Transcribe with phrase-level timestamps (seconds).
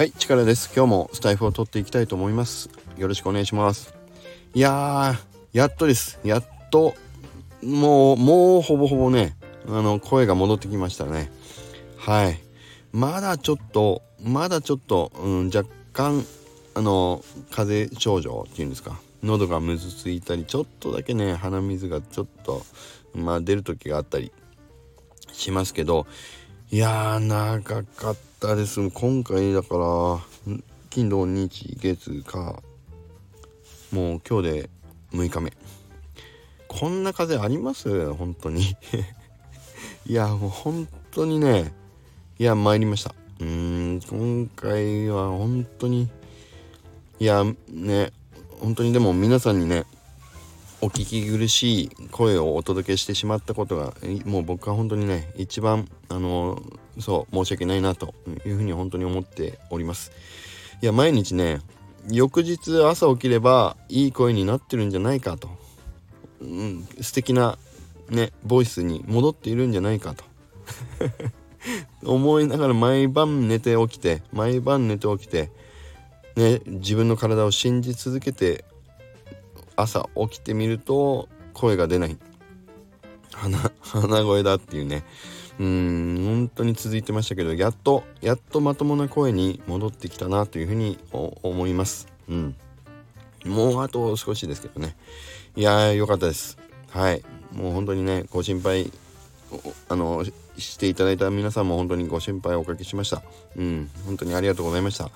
[0.00, 0.72] はい力です。
[0.74, 2.70] 今日もスタイフを取っていきたいと思います。
[2.96, 3.92] よろしくお願いします。
[4.54, 5.18] いやー
[5.52, 6.18] やっとです。
[6.24, 6.94] やっと
[7.62, 9.36] もうもうほぼほぼね
[9.68, 11.30] あの声が戻ってきましたね。
[11.98, 12.40] はい。
[12.92, 16.24] まだちょっとまだちょっと、うん、若干
[16.72, 18.98] あの風邪症状っていうんですか。
[19.22, 22.62] 喉がむずついたりちょっとだけね鼻水がちょっと
[23.14, 24.32] まあ出る時があったり
[25.30, 26.06] しますけど
[26.70, 28.90] いやー長かったです。
[28.90, 30.18] 今回だから
[30.88, 32.62] 金土日月か。
[33.90, 34.70] もう今日で
[35.12, 35.52] 6日目。
[36.68, 38.12] こんな風あります？
[38.14, 38.76] 本当に。
[40.06, 41.72] いやもう本当にね。
[42.38, 43.14] いや参りました。
[43.40, 43.46] うー
[43.96, 46.08] ん今回は本当に。
[47.18, 48.12] いやね
[48.60, 49.86] 本当にでも皆さんにね
[50.82, 53.92] お聞き苦しい声をお届けしてしまったことが
[54.24, 56.62] もう僕は本当にね一番あの
[56.98, 58.14] そう申し訳ないなと
[58.46, 60.10] いうふうに本当に思っております。
[60.80, 61.60] いや毎日ね
[62.08, 65.50] 翌日朝起きればいい声になってるんじゃないかと、
[66.40, 67.58] うん、素敵な
[68.08, 70.24] ねボイスに戻っているんじゃないかと。
[72.04, 75.50] 思いながら毎晩寝て起きて毎晩寝て起きて
[76.36, 78.64] ね自分の体を信じ続けて
[79.80, 82.16] 朝起きてみると声が出ない。
[83.32, 85.04] 鼻鼻声だっていうね。
[85.58, 92.08] うん本当に続いてましたけどやっとやっとまともな声に戻ってきたなというふうに思います。
[92.28, 92.56] うん。
[93.44, 94.96] もうあと少しですけどね。
[95.56, 96.58] いやーよかったです。
[96.90, 97.22] はい。
[97.52, 98.90] もう本当にねご心配
[99.88, 100.24] あの
[100.56, 103.22] していただいた皆さんも本当にご心配おかけしました。
[103.56, 103.90] うん。
[104.06, 105.10] 本当にありがとうございました。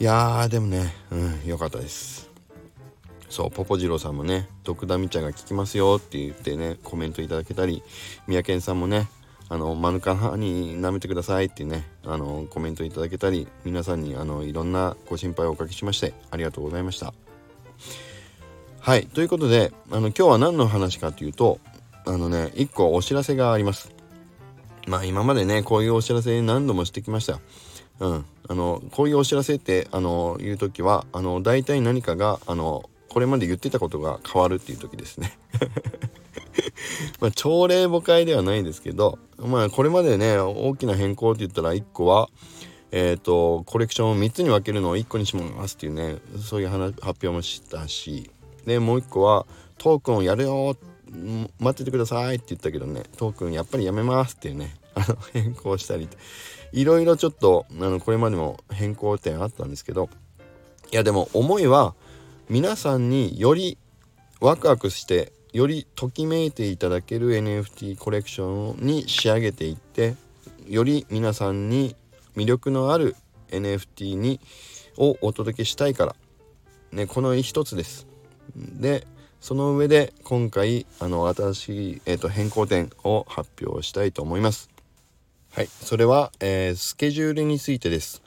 [0.00, 2.27] いやーでもねうん良かったです。
[3.28, 7.82] そうポポジローさんもね「毒ダミ茶が効きますよ」って言ってねコメントいただけたり
[8.26, 9.08] 三宅さんもね
[9.50, 17.14] あのマヌカハに舐めてくださいってねあのコメントいただけたり皆さんにあのいろんなご心配をおかけしましてありがとうございました。
[18.80, 21.58] はいということであの今日は何の話かというと
[22.06, 23.90] あのね1個お知らせがあります。
[24.86, 27.40] まあ今までねこういうお知らせ何度もしてきました。
[28.00, 35.38] うん、あのこういうお知らせってあの言う時はあの大体何かがあのこれまで言ってたことが変わるっていう時ですね。
[37.20, 42.28] まあ朝礼誤解ではないですけどまあこれまでね大きな変更って言ったら1個は
[42.90, 48.30] えっ、ー、とコレクションを3つに分けるのを1個にしますっていうねそういう発表もしたし
[48.66, 49.46] でもう1個は
[49.78, 50.76] トークンをやるよ
[51.58, 56.08] 待っててくださいって言ったけどねトークンやっぱりやめますっていうね あの変更したり
[56.72, 60.10] いろいろちょっとあのこれまでも変更点あったんですけど
[60.92, 61.94] いやでも思いは
[62.50, 63.76] 皆さんにより
[64.40, 70.14] ワクワクしてよりときめいていただける NFT コレクションに仕上げていって
[70.66, 71.94] より皆さんに
[72.36, 73.16] 魅力のある
[73.50, 74.40] NFT に
[74.96, 76.16] をお届けしたいから、
[76.92, 78.06] ね、この一つです。
[78.56, 79.06] で
[79.42, 84.70] その上で今回あの新しい、えーと、変更点を発表したいと思います。
[85.52, 88.22] はい、それは、えー、スケジュールについてです。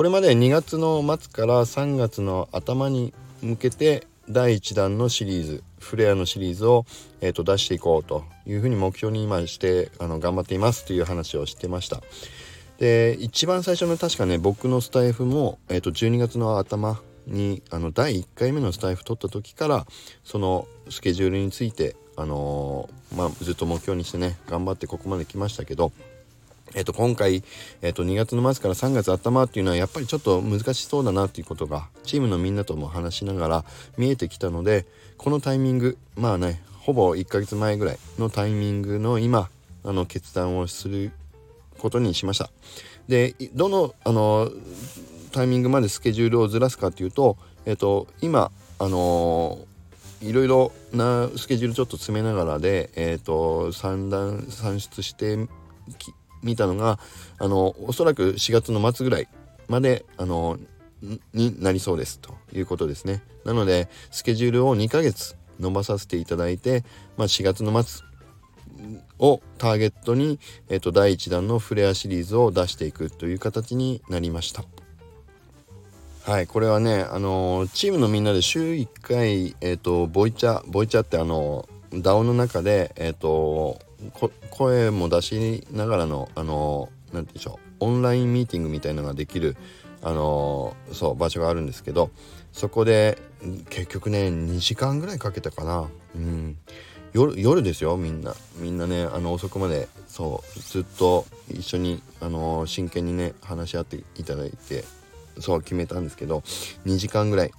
[0.00, 3.12] これまで2月の末から3月の頭に
[3.42, 6.86] 向けて第1弾のシリーズフレアのシリーズを、
[7.20, 12.00] えーと、出していこうというふうに目標に今してあの頑張っていますという話をしてました。
[12.78, 19.86] で一番最初の確かね僕のスタイフも、えーと、12月の頭にあの第1回目のスタイフ取った時から
[20.24, 25.92] そのスケジュールについて、あのー、まあ、ずっと目標にしてね頑張ってここまで来ましたけど
[26.74, 27.42] えっと、今回、
[27.82, 33.64] えっと、2月の末から3月頭っていうのはやっぱりちょっと難しそうだなっていうことがチームのみんなとも話しながら
[33.98, 34.86] 見えてきたので
[35.16, 39.50] このタイミングまあねほぼ1ヶ月前ぐらいのタイミングの今
[39.84, 41.12] あの決断をする
[41.78, 42.50] ことにしました。
[43.08, 44.50] でどのあの
[45.32, 49.58] タイミングまでスケジュールをずらすかっていうと、えっと、今あの
[50.22, 55.48] いろいろなスケジュールちょっと詰めながらで、えーと、算段算出して
[56.42, 56.98] 見たのが
[57.38, 59.28] あのおそらく4月の末ぐらい
[59.68, 60.58] まであの
[61.32, 63.22] になりそうですということですね。
[63.44, 66.84] なのでスケジュールを2ヶ月伸ばさせていただいて、
[67.16, 68.04] まあ、4月の末
[69.18, 70.38] をターゲットに、
[70.68, 74.64] えーと、第1弾のフレアシリーズを出していくという形になりました。
[76.24, 83.80] はいこれはねあのチームのみんなで週1回えっ、ー、とボイチャボイチャってあの DAO の中でえっ、ー、と
[84.50, 89.56] 声も出しながらのあの何て言うんでしょうオンラインミーティングみたいなのができる
[90.02, 92.10] あのそう場所があるんですけど
[92.52, 93.18] そこで
[93.68, 95.88] 結局ね2時間ぐらいかけたかな。
[96.14, 96.56] うん。
[97.12, 98.34] 夜夜ですよみんな。
[98.56, 104.84] みんなねあの遅くまでそうずっと一緒にあの真剣にね話し合っていただいて
[105.38, 106.38] そう決めたんですけど
[106.86, 107.52] 2時間ぐらい。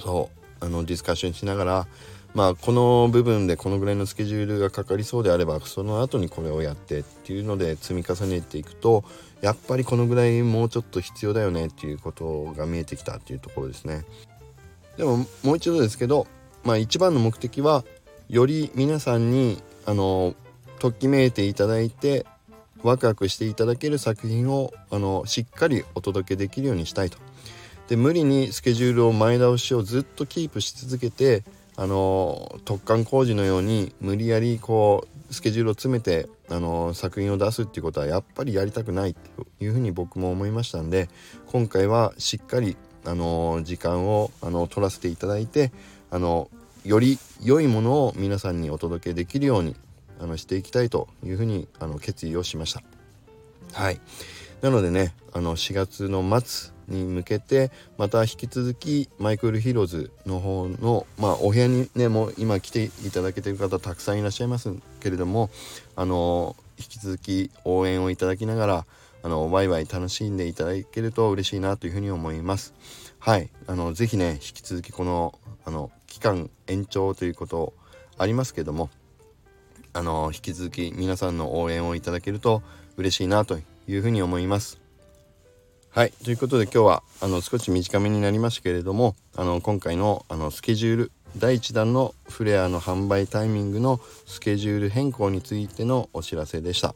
[0.00, 1.86] そうあのディスカッションしながら
[2.34, 9.04] まあこの部分でこのぐらいのスケジュールがかかりそうであればその後にこれをやってっていうので積み重ねていくと
[9.42, 14.04] やっぱりこのぐらいもうちょっと必要だよねっていうことが見えてきたっていうところですね。
[14.96, 16.26] でももう一度ですけど、
[16.64, 17.84] まあ、一番の目的は
[18.28, 20.34] より皆さんにあの
[20.78, 22.26] ときめいていただいて
[22.82, 27.18] ワクワクしていただける作品をあのしっかりお届けできるようにしたいと。
[27.88, 31.44] で無理にスケジュールを前倒しをずっとキープし続けて
[31.82, 39.20] あの突貫工事のように無理やりこうスケジュールを詰めてあの作品を出すっていうことはやっぱりやりたくないと
[39.58, 41.08] いうふうに僕も思いましたんで
[41.46, 45.72] 今回はしっかりあの時間をあの取らせていただいて
[46.12, 46.48] あの
[46.84, 49.74] より良いものを皆さんにお届けできるように
[50.20, 52.82] あのしていきたいというふうにあの決意をしました。
[53.72, 54.00] はい
[54.62, 65.50] なのでねあの4月の末に向けてまた引き続きマイクルヒーローズの方のまあお部屋にねもう今来ていただけてる方たくさんいらっしゃいますけれども
[65.96, 68.86] あの引き続き応援をいただきながら
[69.24, 72.74] あのワイワイ楽しんでいただけると嬉しいなというふうに思います。
[73.20, 73.50] はい。
[73.68, 77.72] あのぜひね引き続きこのあの期間延長ということ
[78.18, 78.90] ありますけども
[79.92, 82.62] あの引き続き皆さんの応援をいただけると
[82.96, 83.58] 嬉しいなと
[83.94, 84.80] いうふうに思います。
[85.90, 86.12] はい。
[86.24, 96.94] ということで今日はあの少し短めになりましたけれどもあの今回のあのスケジュール第1弾のフレアの販売タイミングのスケジュール変更についてのお知らせでした。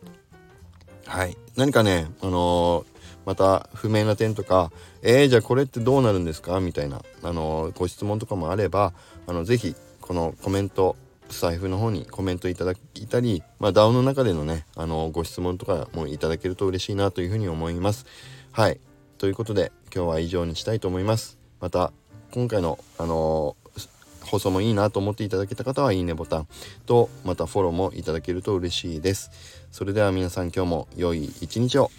[1.07, 1.37] はい。
[1.57, 2.87] 何かねあのー、
[3.27, 4.73] また不明な点とか
[5.03, 6.61] えー、じゃあこれってどうなるんですか？
[6.61, 8.95] みたいなあのー、ご質問とかもあれば
[9.27, 10.97] あのぜひこのコメント
[11.29, 18.07] 財布の方にコメントいただいたり、まあ、DAO の中でのねあのご質問とかもいただけると嬉しいなというふうに思います。
[18.53, 18.81] はい。
[19.19, 21.39] ということで今日は以上にしたいと思います。
[21.61, 21.93] また
[22.33, 23.57] 今回のあの
[24.23, 26.49] 放送もいいなと思っていただけた方はいいねボタン
[26.85, 29.31] とまたフォローもいただけると嬉しいです。
[29.71, 31.91] それでは皆さん今日も良い一日を。